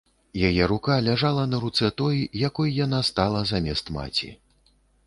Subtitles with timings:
[0.47, 2.17] Яе рука ляжала на руцэ той,
[2.47, 4.37] якой яна стала замест маці.